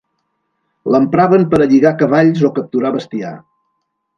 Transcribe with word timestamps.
L'empraven 0.95 1.45
per 1.51 1.59
a 1.59 1.67
lligar 1.73 1.93
cavalls 2.01 2.41
o 2.51 2.53
capturar 2.59 2.93
bestiar. 2.99 3.37